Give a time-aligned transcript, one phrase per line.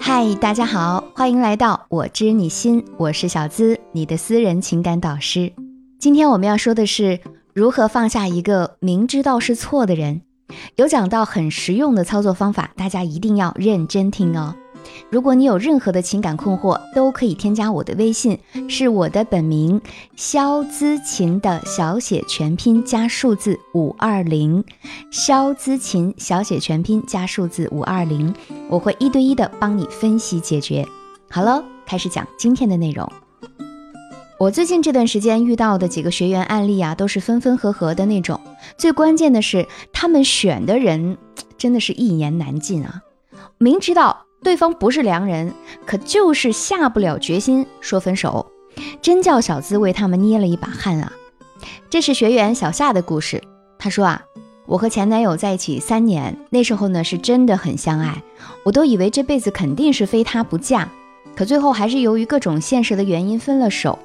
[0.00, 5.52] 嗨，大家好，欢迎来到我知你心，我是小资，你的私人情感导师。
[5.98, 7.20] 今天我们要说的是
[7.54, 10.22] 如何放下一个明知道是错的人，
[10.76, 14.54] 有讲到很实用的操作方法，大家一定要认真听哦。
[15.10, 18.38] 如果你有任何的情感困惑，都可以添加我的微信，
[18.68, 19.80] 是我的本名
[20.16, 24.64] 肖姿琴的小写全拼加数字五二零，
[25.10, 28.34] 肖姿琴小写全拼加数字五二零，
[28.68, 30.86] 我会一对一的帮你分析解决。
[31.30, 33.10] 好了，开始讲今天的内容。
[34.38, 38.40] 我最近这段时间遇到的几个学员案例啊，都是分分合合的那种，
[38.76, 41.16] 最关键的是他们选的人
[41.56, 43.02] 真的是一言难尽啊，
[43.58, 44.26] 明知道。
[44.42, 45.52] 对方不是良人，
[45.86, 48.46] 可就是下不了决心说分手，
[49.00, 51.12] 真叫小资为他们捏了一把汗啊！
[51.88, 53.42] 这是学员小夏的故事。
[53.78, 54.22] 她说啊，
[54.66, 58.22] 我和前男友在一起三年，那时候呢是真的很相爱，
[58.64, 60.88] 我都以为这辈子肯定是非他不嫁，
[61.36, 63.98] 可最后还是由于各种现实的原因分了手。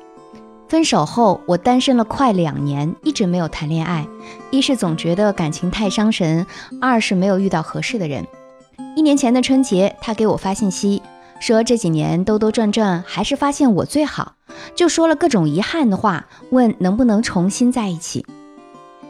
[0.68, 4.06] 分手后，我单身了快两年，一直没有谈恋爱，
[4.52, 6.46] 一是总觉得感情太伤神，
[6.82, 8.28] 二是没有遇到合适的人。
[8.96, 11.02] 一年前的春节，他给我发信息
[11.40, 14.34] 说这几年兜兜转转，还是发现我最好，
[14.76, 18.26] 就说了各种遗憾的话，问能不能重新在一起。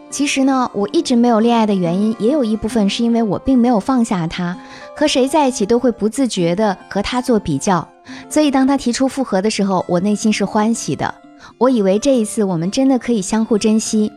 [0.09, 4.57] 其实呢，我一直没有恋爱的原因，也有一部分是因为我并没有放下他，
[4.95, 7.85] 和谁在一起都会不自觉的和他做比较，
[8.29, 11.13] 所以当他提出复合的时候，我内心是欢喜的。
[11.57, 14.11] 我以为这一次我们真的可以相互珍惜，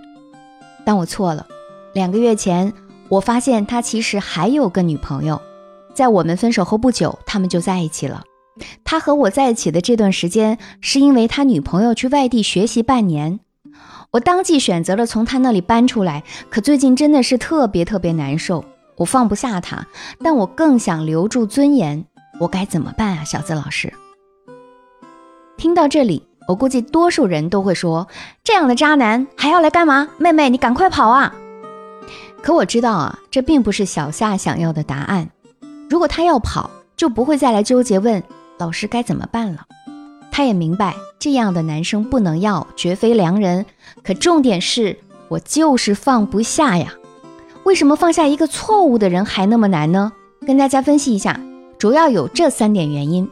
[0.84, 1.44] 但我错了。
[1.92, 2.72] 两个月前，
[3.10, 5.42] 我发现他其实还有个女朋友。
[5.92, 8.22] 在我们分手后不久，他们就在一起了。
[8.84, 13.40] 他和我在一起的这段时间，是因为他女朋友去外地学习半年，
[14.12, 16.22] 我当即选择了从他那里搬出来。
[16.48, 18.64] 可最近真的是特别特别难受，
[18.96, 19.86] 我放不下他，
[20.22, 22.04] 但我更想留住尊严，
[22.38, 23.92] 我该怎么办啊，小资老师？
[25.56, 28.06] 听到这里，我估计多数人都会说：
[28.44, 30.08] 这样的渣男还要来干嘛？
[30.18, 31.34] 妹妹，你赶快跑啊！
[32.42, 35.30] 可我知道啊，这并不是小夏想要的答案。
[35.88, 38.22] 如果他要跑，就不会再来纠结问
[38.58, 39.66] 老师该怎么办了。
[40.32, 43.66] 他也明白这样的男生不能要，绝非良人。
[44.02, 46.94] 可重点是我就是放不下呀。
[47.64, 50.12] 为什么放下一个错误的人还那么难呢？
[50.46, 51.38] 跟大家分析一下，
[51.78, 53.28] 主要有这三点原因。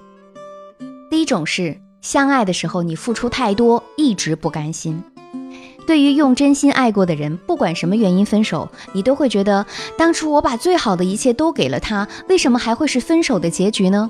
[1.10, 5.02] 第一种是相爱的时候你付出太多，一直不甘心。
[5.88, 9.64] 对于用真心爱过的人，不管什么原因分手，你都会觉得
[9.96, 14.06] 当初我把最好的一切都给了他，为什么还会是分手的结局呢？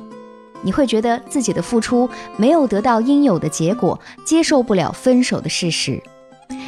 [0.63, 6.03] 你会觉得自己的付出没有得到应有的结果，接受不了分手的事实。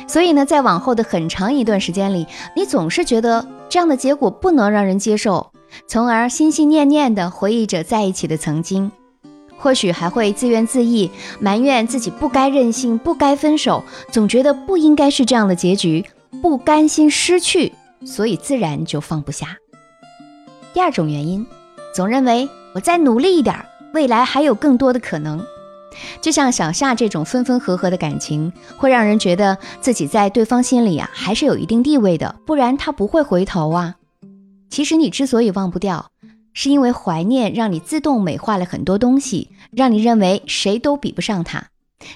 [0.07, 5.51] 所以呢，在往后的很长一段时间里，你总是觉得这样的结果不能让人接受，
[5.89, 8.93] 从而心心念念地回忆着在一起的曾经。
[9.61, 16.05] 或许还会自怨自艾，埋怨自己不该任性，不该分手，总觉得不应该是这样的结局，
[16.41, 17.73] 不甘心失去，
[18.05, 19.59] 所以自然就放不下。
[20.73, 21.47] 第二种原因，
[21.95, 23.55] 总认为我再努力一点，
[23.93, 25.45] 未来还有更多的可能。
[26.23, 33.97] 就像小夏这种分分合合的感情，会让人觉得自己在对方心里啊还是有一定地位的，不然他不会回头啊。
[34.71, 36.11] 其实你之所以忘不掉。
[36.53, 41.69] 是因为怀念让你自动美化了很多东西，让你认为谁都比不上他，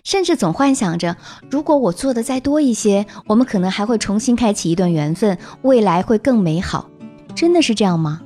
[0.03, 1.17] 甚至总幻想着，
[1.51, 6.89] 如果我做的再多一些，我们可能还会重新开启一段缘分，未来会更美好。
[7.35, 8.21] 真的是这样吗？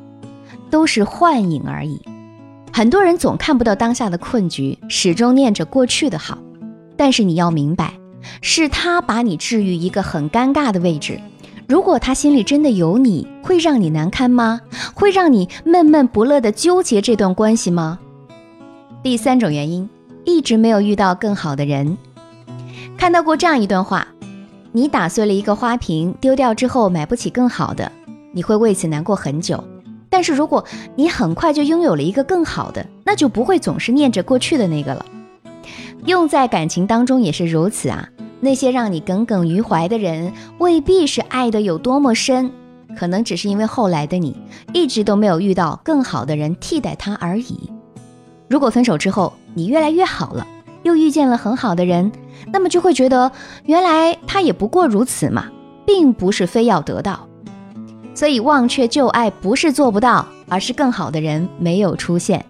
[0.70, 2.00] 都是幻影而已。
[2.72, 6.38] 很多人总看不到当下的困局，始终念着过去的好，
[6.96, 7.94] 但是你要明白，
[8.42, 11.20] 是他把你置于一个很尴尬的位置。
[11.68, 14.62] 如果他心里真的有你，会让你难堪吗？
[14.94, 17.98] 会让你闷闷不乐的纠结这段关系吗？
[19.02, 19.86] 第三种原因，
[20.24, 21.98] 一直没有遇到更好的人。
[22.96, 24.08] 看到过这样一段话：
[24.72, 27.92] 你打碎了一个花瓶，丢掉之后买不起更好的，
[28.32, 29.62] 你会为此难过很久。
[30.08, 30.64] 但是如果
[30.96, 35.04] 你很快就拥有了一个更好的，那就不会总是念着过去的那个了。
[36.06, 38.08] 用在感情当中也是如此啊。
[38.40, 42.50] 那些让你耿耿于怀的人，未必是爱的有多么深，
[42.96, 44.36] 可能只是因为后来的你
[44.72, 47.70] 一直都没有遇到更好的人替代他而已。
[48.48, 50.46] 如果分手之后你越来越好了，
[50.84, 52.12] 又遇见了很好的人，
[52.52, 53.30] 那么就会觉得
[53.64, 55.46] 原来他也不过如此嘛，
[55.84, 57.26] 并不是非要得到。
[58.14, 62.44] 所以忘却旧爱不是做不到，而是更好的人没有出现。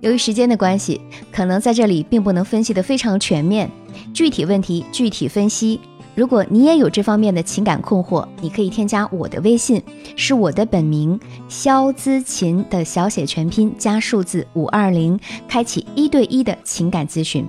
[0.00, 1.00] 由于时间的关系，
[1.32, 3.68] 可能在这里并不能分析得非常全面，
[4.12, 5.80] 具体问题具体分析。
[6.14, 9.80] 如果你也有这方面的情感困惑，你可以添加我的微信，
[10.16, 11.18] 是我的本名
[11.48, 17.46] 肖姿琴的小写全拼加数字五二零，开启一对一的情感咨询。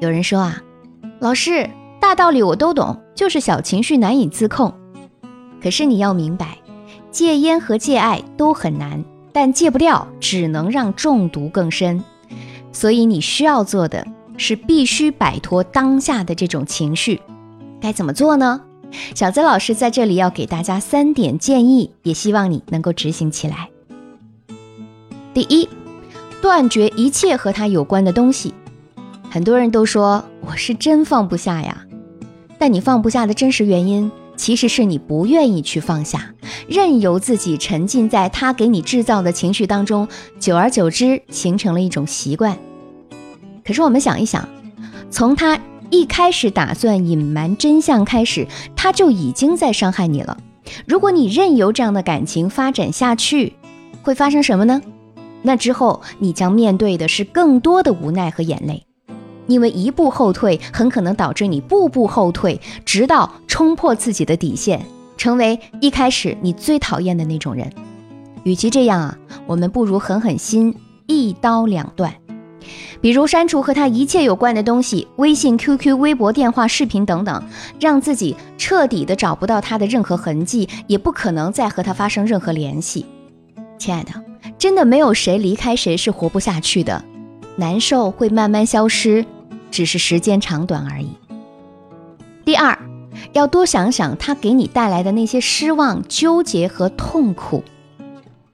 [0.00, 0.62] 有人说啊，
[1.18, 1.68] 老师，
[1.98, 4.72] 大道理我都懂，就是小情绪难以自控。
[5.60, 6.56] 可是你要明白，
[7.10, 12.00] 戒烟和戒爱都很难，但戒不掉只能让中毒更深。
[12.70, 14.06] 所以你需要做的
[14.38, 17.20] 是必须摆脱当下的这种情绪。
[17.80, 18.62] 该怎么做呢？
[19.14, 23.68] 小泽老师在这里要给大家三点建议，也希望你能够执行起来。
[25.34, 25.68] 第一，
[26.40, 28.54] 断绝一切和他有关的东西。
[29.28, 31.84] 很多人都说我是真放不下呀，
[32.58, 36.34] 但你放不下的真实原因，其实是你不愿意去放下，
[36.66, 40.08] 任由自己沉浸在他给你制造的情绪当中，
[40.40, 42.58] 久而久之形成了一种习惯。
[43.68, 44.48] 可是我们想一想，
[45.10, 45.60] 从他
[45.90, 50.38] 一开始打算隐瞒真相开始，他就已经在伤害你了。
[50.86, 53.52] 如果你任由这样的感情发展下去，
[54.00, 54.80] 会发生什么呢？
[55.42, 58.82] 那之后你将面对的是更多的无奈和眼泪。
[59.48, 64.80] 因为一步后退，很可能导致你步步后退，直到冲破自己的底线，
[65.18, 67.70] 成为一开始你最讨厌的那种人。
[68.44, 70.74] 与其这样啊，我们不如狠狠心，
[71.06, 72.14] 一刀两断。
[73.00, 77.42] 比如删除和他一切有关的东西，微信、QQ、微博、电话、视频等等，
[77.78, 83.06] 让自己彻底的找不到他的任何痕迹，也不可能再和他发生任何联系。
[83.78, 84.10] 亲爱的，
[84.58, 87.04] 真的没有谁离开谁是活不下去的，
[87.56, 89.24] 难受会慢慢消失。
[89.70, 91.10] 只是时间长短而已。
[92.44, 92.76] 第二，
[93.34, 97.62] 要多想想他给你带来的那些失望、纠结和痛苦。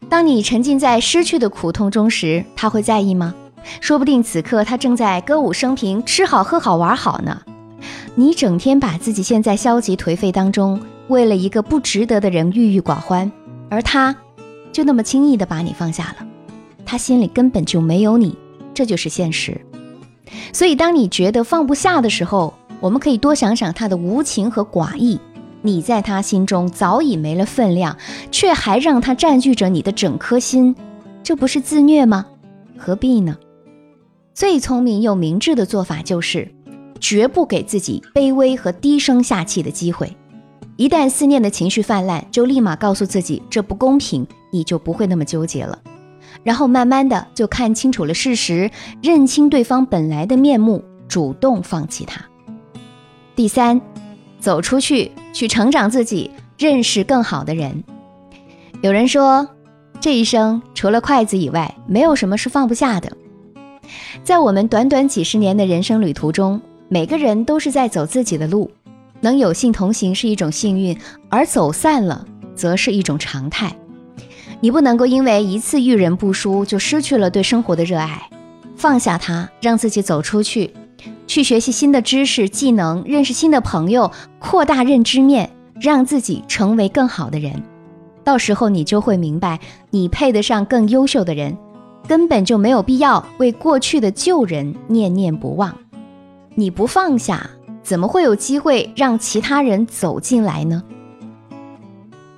[0.08, 3.32] 当你沉浸在失去的苦痛中时，他会在意吗？
[3.80, 7.42] 说不定此刻他正在歌舞升平、吃好喝好玩好呢。
[8.14, 13.30] 你整天把自己陷在消极颓废当中，为了一个不值得的人郁郁寡欢，
[13.68, 14.14] 而他
[14.72, 16.26] 就那么轻易的把你放下了。
[16.86, 18.36] 他心里根本就没有你，
[18.72, 19.60] 这就是现实。
[20.52, 25.18] 所以，当你觉得放不下的时候，我们可以多想想他的无情和寡义。
[25.62, 27.96] 你在他心中早已没了分量，
[28.30, 30.76] 却还让他占据着你的整颗心，
[31.22, 32.26] 这不是自虐吗？
[32.76, 33.36] 何必呢？
[34.34, 36.52] 最聪明又明智的做法就是，
[36.98, 40.12] 绝不给自己卑微和低声下气的机会。
[40.74, 45.78] 一旦思念的情绪泛滥，就立马告诉自己这不公平，你就不会那么纠结了。
[46.42, 48.68] 然后慢慢的就看清楚了事实，
[49.00, 52.20] 认清对方本来的面目，主动放弃他。
[53.36, 53.80] 第三，
[54.40, 56.28] 走出去，去成长自己，
[56.58, 57.84] 认识更好的人。
[58.82, 59.48] 有人说，
[60.00, 63.16] 这一生除了筷子以外，没有什么是放不下的。
[64.22, 68.70] 在我们短短几十年的人生旅途中，每个人都是在走自己的路，
[69.20, 70.98] 能有幸同行是一种幸运，
[71.28, 73.74] 而走散了，则是一种常态。
[74.60, 78.30] 你不能够因为一次遇人不淑就失去了对生活的热爱，
[78.76, 80.72] 放下它，让自己走出去，
[81.26, 87.62] 去学习新的知识、技能，认识新的朋友，扩大认知面，让自己成为更好的人。
[88.22, 89.60] 到时候你就会明白，
[89.90, 91.58] 你配得上更优秀的人，
[92.06, 95.76] 根本就没有必要为过去的旧人念念不忘。
[96.54, 97.50] 你不放下，
[97.82, 100.82] 怎么会有机会让其他人走进来呢？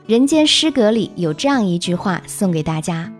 [0.06, 3.12] 人间失格里有这样一句话送给大家：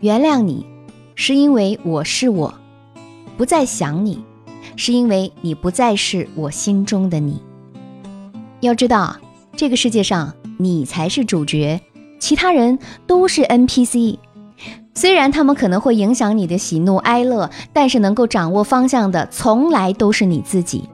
[0.00, 0.66] 原谅你，
[1.14, 2.52] 是因为我是我；
[3.36, 4.24] 不再想你，
[4.76, 7.40] 是因为你不再是我心中的你。
[8.60, 9.16] 要知道，
[9.54, 11.78] 这个世界上你才是主角，
[12.18, 14.16] 其他人都是 NPC。
[14.96, 20.88] 虽然他们可能会影响你的喜怒哀乐，但是能够掌握方向的，从来都是你自己。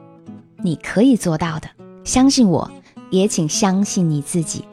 [0.63, 1.67] 你可以做到的，
[2.03, 2.69] 相信我，
[3.09, 4.65] 也请相信你自己。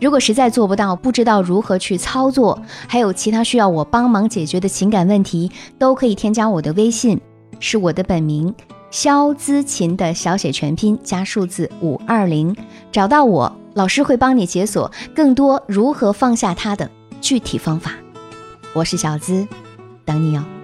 [0.00, 7.20] 如果实在做不到，不知道如何去操作，还有其他需要我帮忙解决的情感问题，都可以添加我的微信，
[7.58, 8.54] 是我的本名
[8.90, 12.54] 肖姿琴的小写全拼加数字五二零，
[12.92, 16.88] 找到我，老师会帮你解锁更多如何放下他的
[17.20, 17.92] 具体方法。
[18.78, 19.44] 我是小资，
[20.04, 20.57] 等你哦。